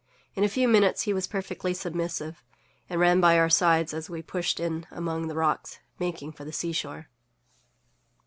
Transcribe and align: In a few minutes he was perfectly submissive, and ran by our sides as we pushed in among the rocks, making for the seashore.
In 0.33 0.43
a 0.43 0.49
few 0.49 0.67
minutes 0.67 1.03
he 1.03 1.13
was 1.13 1.27
perfectly 1.27 1.75
submissive, 1.75 2.43
and 2.89 2.99
ran 2.99 3.21
by 3.21 3.37
our 3.37 3.51
sides 3.51 3.93
as 3.93 4.09
we 4.09 4.23
pushed 4.23 4.59
in 4.59 4.87
among 4.89 5.27
the 5.27 5.35
rocks, 5.35 5.77
making 5.99 6.31
for 6.31 6.43
the 6.43 6.51
seashore. 6.51 7.07